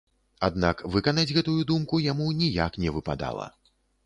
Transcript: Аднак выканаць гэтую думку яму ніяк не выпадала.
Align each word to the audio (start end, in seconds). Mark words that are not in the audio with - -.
Аднак 0.47 0.79
выканаць 0.95 1.25
гэтую 1.37 1.57
думку 1.73 2.01
яму 2.07 2.31
ніяк 2.41 2.81
не 2.87 2.97
выпадала. 2.97 3.47